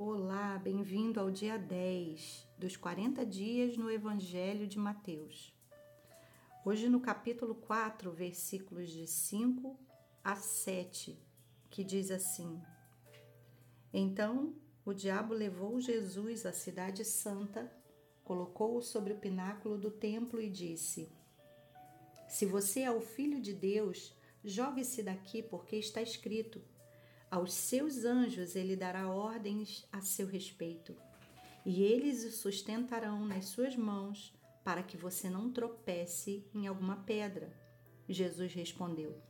Olá, 0.00 0.56
bem-vindo 0.62 1.18
ao 1.18 1.28
dia 1.28 1.58
10 1.58 2.46
dos 2.56 2.76
40 2.76 3.26
dias 3.26 3.76
no 3.76 3.90
Evangelho 3.90 4.64
de 4.64 4.78
Mateus. 4.78 5.52
Hoje, 6.64 6.88
no 6.88 7.00
capítulo 7.00 7.52
4, 7.56 8.12
versículos 8.12 8.90
de 8.90 9.08
5 9.08 9.76
a 10.22 10.36
7, 10.36 11.20
que 11.68 11.82
diz 11.82 12.12
assim: 12.12 12.62
Então 13.92 14.54
o 14.84 14.94
diabo 14.94 15.34
levou 15.34 15.80
Jesus 15.80 16.46
à 16.46 16.52
Cidade 16.52 17.04
Santa, 17.04 17.68
colocou-o 18.22 18.80
sobre 18.80 19.14
o 19.14 19.18
pináculo 19.18 19.76
do 19.76 19.90
templo 19.90 20.40
e 20.40 20.48
disse: 20.48 21.10
Se 22.28 22.46
você 22.46 22.82
é 22.82 22.92
o 22.92 23.00
filho 23.00 23.40
de 23.40 23.52
Deus, 23.52 24.16
jogue-se 24.44 25.02
daqui, 25.02 25.42
porque 25.42 25.74
está 25.74 26.00
escrito 26.00 26.62
aos 27.30 27.52
seus 27.52 28.04
anjos 28.04 28.56
ele 28.56 28.74
dará 28.74 29.08
ordens 29.08 29.86
a 29.92 30.00
seu 30.00 30.26
respeito, 30.26 30.96
e 31.64 31.82
eles 31.82 32.24
o 32.24 32.30
sustentarão 32.30 33.26
nas 33.26 33.46
suas 33.46 33.76
mãos, 33.76 34.34
para 34.64 34.82
que 34.82 34.96
você 34.96 35.28
não 35.30 35.50
tropece 35.50 36.46
em 36.54 36.66
alguma 36.66 36.96
pedra. 36.96 37.52
Jesus 38.08 38.52
respondeu: 38.52 39.20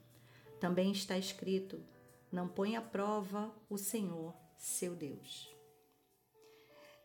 Também 0.60 0.92
está 0.92 1.18
escrito: 1.18 1.82
Não 2.30 2.48
ponha 2.48 2.78
à 2.78 2.82
prova 2.82 3.54
o 3.68 3.76
Senhor, 3.76 4.34
seu 4.56 4.94
Deus. 4.94 5.52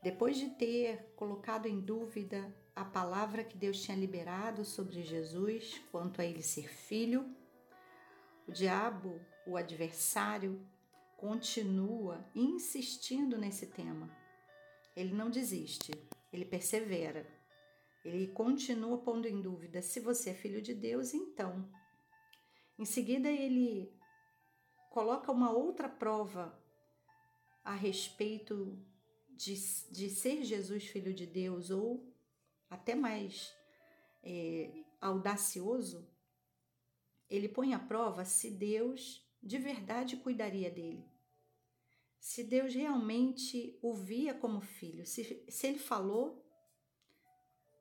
Depois 0.01 0.37
de 0.37 0.49
ter 0.49 1.13
colocado 1.15 1.65
em 1.65 1.79
dúvida 1.79 2.53
a 2.75 2.83
palavra 2.83 3.43
que 3.43 3.57
Deus 3.57 3.81
tinha 3.81 3.97
liberado 3.97 4.65
sobre 4.65 5.01
Jesus 5.03 5.79
quanto 5.91 6.21
a 6.21 6.25
ele 6.25 6.43
ser 6.43 6.67
filho, 6.67 7.25
o 8.47 8.51
diabo, 8.51 9.21
o 9.47 9.55
adversário, 9.55 10.59
continua 11.23 12.29
insistindo 12.35 13.37
nesse 13.37 13.67
tema. 13.67 14.13
Ele 14.93 15.13
não 15.13 15.29
desiste, 15.29 15.93
ele 16.33 16.43
persevera. 16.43 17.25
Ele 18.03 18.27
continua 18.27 18.97
pondo 18.97 19.25
em 19.25 19.41
dúvida 19.41 19.81
se 19.81 20.01
você 20.01 20.31
é 20.31 20.33
filho 20.33 20.61
de 20.61 20.73
Deus, 20.73 21.13
então. 21.13 21.65
Em 22.77 22.83
seguida, 22.83 23.29
ele 23.29 23.97
coloca 24.89 25.31
uma 25.31 25.49
outra 25.49 25.87
prova 25.87 26.61
a 27.63 27.73
respeito 27.73 28.77
de, 29.29 29.53
de 29.91 30.09
ser 30.09 30.43
Jesus 30.43 30.87
filho 30.87 31.13
de 31.13 31.25
Deus, 31.25 31.69
ou 31.69 32.05
até 32.69 32.95
mais 32.95 33.55
é, 34.21 34.83
audacioso, 34.99 36.05
ele 37.29 37.47
põe 37.47 37.73
à 37.73 37.79
prova 37.79 38.25
se 38.25 38.51
Deus 38.51 39.22
de 39.43 39.57
verdade 39.57 40.17
cuidaria 40.17 40.71
dele 40.71 41.13
se 42.23 42.41
Deus 42.41 42.73
realmente 42.73 43.77
o 43.81 43.93
via 43.93 44.33
como 44.33 44.61
filho. 44.61 45.05
Se, 45.05 45.43
se 45.49 45.67
ele 45.67 45.77
falou, 45.77 46.41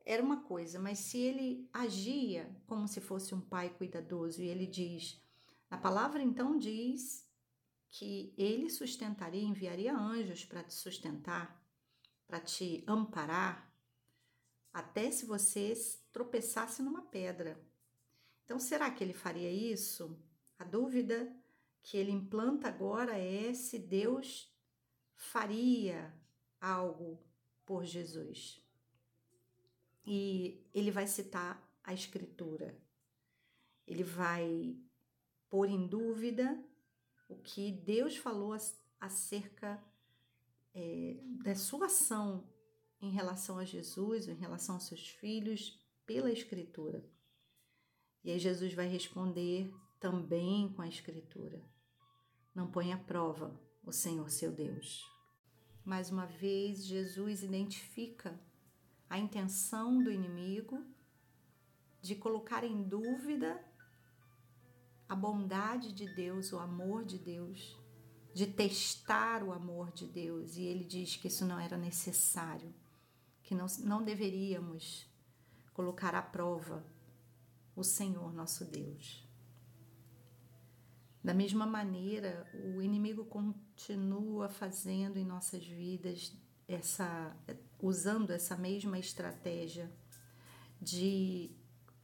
era 0.05 0.21
uma 0.21 0.43
coisa, 0.43 0.77
mas 0.77 0.99
se 0.99 1.17
ele 1.17 1.69
agia 1.71 2.53
como 2.67 2.85
se 2.85 2.99
fosse 2.99 3.33
um 3.33 3.39
pai 3.39 3.69
cuidadoso, 3.69 4.43
e 4.43 4.49
ele 4.49 4.67
diz, 4.67 5.17
a 5.69 5.77
palavra 5.77 6.21
então 6.21 6.57
diz 6.57 7.25
que 7.89 8.33
ele 8.37 8.69
sustentaria, 8.69 9.41
enviaria 9.41 9.95
anjos 9.95 10.43
para 10.43 10.61
te 10.61 10.73
sustentar, 10.73 11.65
para 12.27 12.41
te 12.41 12.83
amparar, 12.85 13.73
até 14.73 15.09
se 15.09 15.25
você 15.25 15.73
tropeçasse 16.11 16.81
numa 16.81 17.03
pedra. 17.03 17.65
Então, 18.43 18.59
será 18.59 18.91
que 18.91 19.01
ele 19.01 19.13
faria 19.13 19.49
isso? 19.49 20.19
A 20.59 20.65
dúvida 20.65 21.33
que 21.83 21.97
ele 21.97 22.11
implanta 22.11 22.69
agora 22.69 23.19
é 23.19 23.53
se 23.53 23.77
Deus 23.77 24.49
faria 25.15 26.13
algo 26.59 27.21
por 27.65 27.83
Jesus. 27.83 28.61
E 30.05 30.65
ele 30.73 30.91
vai 30.91 31.05
citar 31.05 31.61
a 31.83 31.93
Escritura. 31.93 32.77
Ele 33.85 34.03
vai 34.03 34.77
pôr 35.49 35.69
em 35.69 35.85
dúvida 35.85 36.63
o 37.27 37.35
que 37.35 37.71
Deus 37.71 38.15
falou 38.15 38.55
acerca 38.99 39.83
é, 40.73 41.17
da 41.43 41.55
sua 41.55 41.87
ação 41.87 42.49
em 43.01 43.11
relação 43.11 43.57
a 43.59 43.65
Jesus, 43.65 44.29
em 44.29 44.35
relação 44.35 44.75
aos 44.75 44.87
seus 44.87 45.07
filhos, 45.07 45.77
pela 46.05 46.31
Escritura. 46.31 47.05
E 48.23 48.31
aí 48.31 48.39
Jesus 48.39 48.73
vai 48.73 48.87
responder 48.87 49.73
também 49.99 50.71
com 50.73 50.81
a 50.81 50.87
Escritura. 50.87 51.72
Não 52.53 52.67
à 52.91 52.97
prova 52.97 53.59
o 53.83 53.91
Senhor 53.91 54.29
seu 54.29 54.51
Deus. 54.51 55.09
Mais 55.83 56.11
uma 56.11 56.25
vez, 56.25 56.85
Jesus 56.85 57.43
identifica 57.43 58.39
a 59.09 59.17
intenção 59.17 60.01
do 60.01 60.11
inimigo 60.11 60.85
de 62.01 62.15
colocar 62.15 62.63
em 62.63 62.83
dúvida 62.83 63.63
a 65.09 65.15
bondade 65.15 65.93
de 65.93 66.05
Deus, 66.15 66.51
o 66.53 66.59
amor 66.59 67.03
de 67.05 67.17
Deus, 67.17 67.77
de 68.33 68.47
testar 68.47 69.43
o 69.43 69.51
amor 69.51 69.91
de 69.91 70.05
Deus. 70.05 70.55
E 70.55 70.63
ele 70.63 70.83
diz 70.83 71.15
que 71.15 71.27
isso 71.27 71.45
não 71.45 71.59
era 71.59 71.77
necessário, 71.77 72.73
que 73.41 73.53
não, 73.53 73.67
não 73.79 74.03
deveríamos 74.03 75.05
colocar 75.73 76.15
à 76.15 76.21
prova 76.21 76.85
o 77.75 77.83
Senhor 77.83 78.33
nosso 78.33 78.65
Deus. 78.65 79.27
Da 81.23 81.33
mesma 81.33 81.65
maneira, 81.65 82.45
o 82.53 82.81
inimigo 82.81 83.23
continua 83.25 84.49
fazendo 84.49 85.17
em 85.17 85.25
nossas 85.25 85.65
vidas 85.65 86.35
essa 86.67 87.35
usando 87.81 88.31
essa 88.31 88.55
mesma 88.57 88.97
estratégia 88.97 89.91
de 90.81 91.51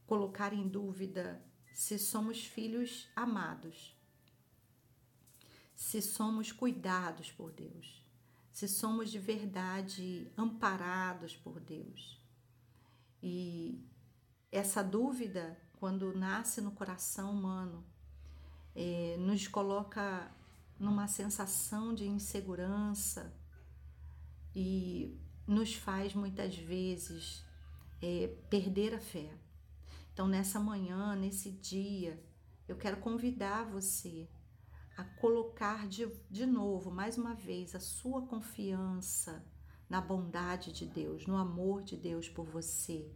colocar 0.06 0.52
em 0.52 0.68
dúvida 0.68 1.42
se 1.72 1.98
somos 1.98 2.44
filhos 2.44 3.08
amados, 3.14 3.96
se 5.74 6.02
somos 6.02 6.52
cuidados 6.52 7.30
por 7.30 7.52
Deus, 7.52 8.04
se 8.50 8.68
somos 8.68 9.10
de 9.10 9.18
verdade 9.18 10.30
amparados 10.36 11.36
por 11.36 11.60
Deus. 11.60 12.20
E 13.22 13.86
essa 14.52 14.82
dúvida, 14.82 15.58
quando 15.78 16.14
nasce 16.14 16.60
no 16.60 16.72
coração 16.72 17.32
humano, 17.32 17.86
nos 19.18 19.46
coloca 19.48 20.30
numa 20.78 21.06
sensação 21.06 21.94
de 21.94 22.06
insegurança 22.06 23.32
e 24.54 25.18
nos 25.46 25.74
faz 25.74 26.14
muitas 26.14 26.56
vezes 26.56 27.44
é, 28.00 28.28
perder 28.48 28.94
a 28.94 29.00
fé. 29.00 29.30
Então, 30.12 30.26
nessa 30.26 30.58
manhã, 30.58 31.14
nesse 31.14 31.50
dia, 31.50 32.22
eu 32.66 32.76
quero 32.76 32.96
convidar 32.98 33.64
você 33.64 34.28
a 34.96 35.04
colocar 35.04 35.88
de, 35.88 36.06
de 36.30 36.46
novo, 36.46 36.90
mais 36.90 37.16
uma 37.16 37.34
vez, 37.34 37.74
a 37.74 37.80
sua 37.80 38.22
confiança 38.26 39.44
na 39.88 40.00
bondade 40.00 40.72
de 40.72 40.86
Deus, 40.86 41.26
no 41.26 41.36
amor 41.36 41.82
de 41.82 41.96
Deus 41.96 42.28
por 42.28 42.46
você, 42.46 43.10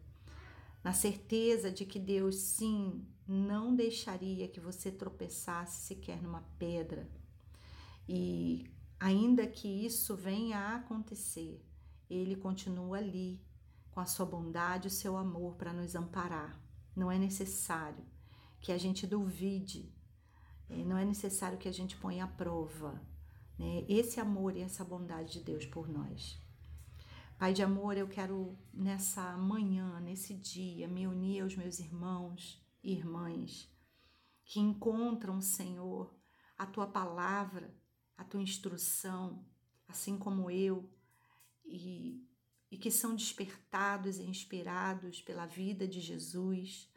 na 0.84 0.92
certeza 0.92 1.70
de 1.72 1.86
que 1.86 1.98
Deus, 1.98 2.36
sim, 2.36 3.02
não 3.26 3.74
deixaria 3.74 4.46
que 4.46 4.60
você 4.60 4.92
tropeçasse 4.92 5.86
sequer 5.86 6.22
numa 6.22 6.42
pedra. 6.58 7.08
E 8.06 8.70
ainda 9.00 9.46
que 9.46 9.66
isso 9.66 10.14
venha 10.14 10.58
a 10.58 10.76
acontecer, 10.76 11.64
Ele 12.08 12.36
continua 12.36 12.98
ali 12.98 13.40
com 13.90 14.00
a 14.00 14.04
sua 14.04 14.26
bondade 14.26 14.86
e 14.86 14.88
o 14.88 14.90
seu 14.90 15.16
amor 15.16 15.54
para 15.54 15.72
nos 15.72 15.94
amparar. 15.94 16.60
Não 16.94 17.10
é 17.10 17.18
necessário 17.18 18.04
que 18.60 18.70
a 18.70 18.76
gente 18.76 19.06
duvide, 19.06 19.90
é, 20.68 20.76
não 20.84 20.98
é 20.98 21.04
necessário 21.04 21.56
que 21.56 21.68
a 21.68 21.72
gente 21.72 21.96
ponha 21.96 22.24
à 22.24 22.28
prova 22.28 23.00
né, 23.58 23.84
esse 23.88 24.20
amor 24.20 24.54
e 24.56 24.60
essa 24.60 24.84
bondade 24.84 25.32
de 25.32 25.40
Deus 25.40 25.64
por 25.64 25.88
nós. 25.88 26.38
Pai 27.38 27.52
de 27.52 27.62
amor, 27.62 27.96
eu 27.96 28.06
quero 28.06 28.56
nessa 28.72 29.36
manhã, 29.36 30.00
nesse 30.14 30.32
dia, 30.32 30.86
me 30.86 31.08
unir 31.08 31.42
aos 31.42 31.56
meus 31.56 31.80
irmãos 31.80 32.64
e 32.84 32.92
irmãs 32.92 33.68
que 34.44 34.60
encontram, 34.60 35.40
Senhor, 35.40 36.14
a 36.56 36.64
tua 36.64 36.86
palavra, 36.86 37.76
a 38.16 38.22
tua 38.22 38.40
instrução, 38.40 39.44
assim 39.88 40.16
como 40.16 40.48
eu, 40.48 40.88
e, 41.64 42.24
e 42.70 42.78
que 42.78 42.92
são 42.92 43.16
despertados 43.16 44.18
e 44.18 44.22
inspirados 44.22 45.20
pela 45.20 45.46
vida 45.46 45.88
de 45.88 46.00
Jesus. 46.00 46.88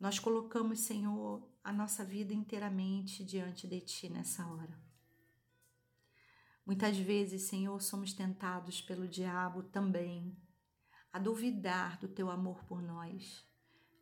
Nós 0.00 0.18
colocamos, 0.18 0.80
Senhor, 0.80 1.46
a 1.62 1.74
nossa 1.74 2.06
vida 2.06 2.32
inteiramente 2.32 3.22
diante 3.22 3.68
de 3.68 3.82
Ti 3.82 4.08
nessa 4.08 4.46
hora. 4.46 4.80
Muitas 6.64 6.96
vezes, 6.96 7.42
Senhor, 7.42 7.78
somos 7.82 8.14
tentados 8.14 8.80
pelo 8.80 9.06
diabo 9.06 9.62
também 9.64 10.34
a 11.12 11.18
duvidar 11.18 11.98
do 11.98 12.08
teu 12.08 12.30
amor 12.30 12.64
por 12.64 12.80
nós, 12.80 13.46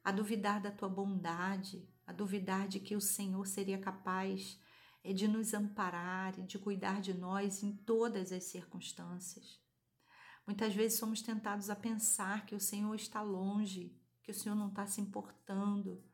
a 0.04 0.12
duvidar 0.12 0.60
da 0.60 0.70
tua 0.70 0.88
bondade, 0.88 1.88
a 2.06 2.12
duvidar 2.12 2.68
de 2.68 2.78
que 2.78 2.94
o 2.94 3.00
Senhor 3.00 3.46
seria 3.46 3.78
capaz 3.78 4.58
é 5.02 5.12
de 5.12 5.26
nos 5.26 5.54
amparar 5.54 6.38
e 6.38 6.42
de 6.42 6.58
cuidar 6.58 7.00
de 7.00 7.14
nós 7.14 7.62
em 7.62 7.72
todas 7.72 8.32
as 8.32 8.44
circunstâncias. 8.44 9.58
Muitas 10.46 10.74
vezes 10.74 10.98
somos 10.98 11.22
tentados 11.22 11.70
a 11.70 11.76
pensar 11.76 12.44
que 12.44 12.54
o 12.54 12.60
Senhor 12.60 12.94
está 12.94 13.22
longe, 13.22 13.96
que 14.22 14.30
o 14.30 14.34
Senhor 14.34 14.54
não 14.54 14.68
está 14.68 14.86
se 14.86 15.00
importando, 15.00 16.04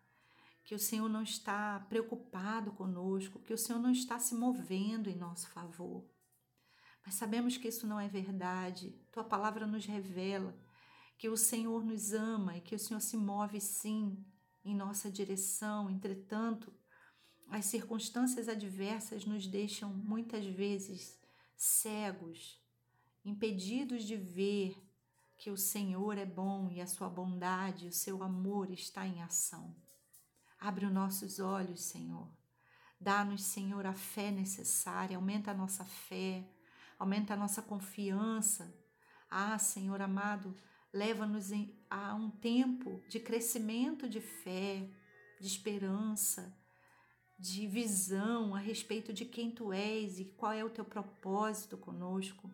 que 0.64 0.74
o 0.74 0.78
Senhor 0.78 1.08
não 1.08 1.22
está 1.22 1.80
preocupado 1.88 2.72
conosco, 2.72 3.40
que 3.40 3.52
o 3.52 3.58
Senhor 3.58 3.80
não 3.80 3.90
está 3.90 4.18
se 4.18 4.34
movendo 4.34 5.08
em 5.08 5.16
nosso 5.16 5.48
favor. 5.48 6.08
Mas 7.04 7.14
sabemos 7.14 7.56
que 7.56 7.68
isso 7.68 7.86
não 7.86 7.98
é 7.98 8.08
verdade. 8.08 8.90
Tua 9.10 9.24
palavra 9.24 9.66
nos 9.66 9.86
revela 9.86 10.56
que 11.16 11.28
o 11.28 11.36
Senhor 11.36 11.84
nos 11.84 12.12
ama 12.12 12.56
e 12.56 12.60
que 12.60 12.74
o 12.74 12.78
Senhor 12.78 13.00
se 13.00 13.16
move 13.16 13.60
sim 13.60 14.24
em 14.64 14.74
nossa 14.74 15.10
direção. 15.10 15.88
Entretanto, 15.88 16.72
as 17.48 17.66
circunstâncias 17.66 18.48
adversas 18.48 19.24
nos 19.24 19.46
deixam 19.46 19.90
muitas 19.90 20.44
vezes 20.44 21.18
cegos, 21.56 22.60
impedidos 23.24 24.04
de 24.04 24.16
ver 24.16 24.76
que 25.36 25.50
o 25.50 25.56
Senhor 25.56 26.18
é 26.18 26.24
bom 26.24 26.70
e 26.70 26.80
a 26.80 26.86
sua 26.86 27.08
bondade, 27.08 27.88
o 27.88 27.92
seu 27.92 28.22
amor 28.22 28.70
está 28.70 29.06
em 29.06 29.22
ação. 29.22 29.74
Abre 30.58 30.86
os 30.86 30.92
nossos 30.92 31.38
olhos, 31.38 31.82
Senhor. 31.82 32.28
Dá-nos, 32.98 33.42
Senhor, 33.42 33.84
a 33.84 33.92
fé 33.92 34.30
necessária, 34.30 35.16
aumenta 35.16 35.50
a 35.50 35.54
nossa 35.54 35.84
fé, 35.84 36.48
aumenta 36.98 37.34
a 37.34 37.36
nossa 37.36 37.60
confiança. 37.60 38.74
Ah, 39.30 39.58
Senhor 39.58 40.00
amado, 40.00 40.56
leva-nos 40.96 41.50
a 41.90 42.14
um 42.14 42.30
tempo 42.30 43.02
de 43.06 43.20
crescimento 43.20 44.08
de 44.08 44.20
fé, 44.20 44.88
de 45.38 45.46
esperança, 45.46 46.56
de 47.38 47.66
visão 47.66 48.54
a 48.54 48.58
respeito 48.58 49.12
de 49.12 49.26
quem 49.26 49.50
tu 49.50 49.72
és 49.72 50.18
e 50.18 50.24
qual 50.24 50.52
é 50.52 50.64
o 50.64 50.70
teu 50.70 50.84
propósito 50.84 51.76
conosco. 51.76 52.50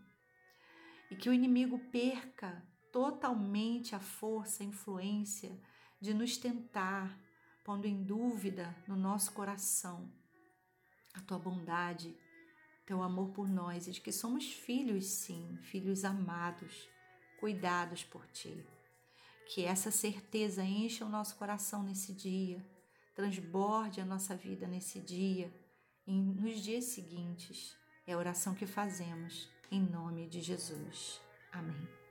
E 1.09 1.15
que 1.15 1.31
o 1.31 1.33
inimigo 1.33 1.79
perca 1.91 2.67
totalmente 2.91 3.95
a 3.95 4.01
força, 4.01 4.63
a 4.63 4.67
influência 4.67 5.57
de 6.01 6.13
nos 6.13 6.37
tentar, 6.37 7.17
pondo 7.65 7.87
em 7.87 8.03
dúvida 8.03 8.75
no 8.89 8.97
nosso 8.97 9.33
coração 9.33 10.13
a 11.15 11.21
tua 11.21 11.39
bondade, 11.39 12.17
teu 12.85 13.03
amor 13.03 13.31
por 13.31 13.49
nós 13.49 13.87
e 13.87 13.93
de 13.93 14.01
que 14.01 14.11
somos 14.11 14.53
filhos, 14.53 15.05
sim, 15.07 15.57
filhos 15.59 16.05
amados, 16.05 16.89
cuidados 17.43 18.05
por 18.05 18.25
ti. 18.29 18.65
Que 19.49 19.65
essa 19.65 19.91
certeza 19.91 20.63
encha 20.63 21.05
o 21.05 21.09
nosso 21.09 21.35
coração 21.35 21.83
nesse 21.83 22.13
dia 22.13 22.65
transborde 23.15 24.01
a 24.01 24.05
nossa 24.05 24.35
vida 24.37 24.67
nesse 24.67 25.01
dia 25.01 25.53
e 26.07 26.13
nos 26.13 26.61
dias 26.63 26.85
seguintes. 26.85 27.77
É 28.07 28.13
a 28.13 28.19
oração 28.19 28.55
que 28.55 28.65
fazemos 28.65 29.51
em 29.73 29.81
nome 29.81 30.29
de 30.29 30.41
Jesus. 30.41 31.21
Amém. 31.53 32.02